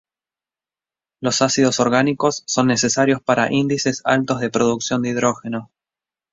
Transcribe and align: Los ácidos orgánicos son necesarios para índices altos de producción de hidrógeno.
Los 1.19 1.43
ácidos 1.43 1.79
orgánicos 1.79 2.41
son 2.47 2.65
necesarios 2.65 3.21
para 3.21 3.53
índices 3.53 4.01
altos 4.03 4.39
de 4.39 4.49
producción 4.49 5.03
de 5.03 5.09
hidrógeno. 5.09 5.69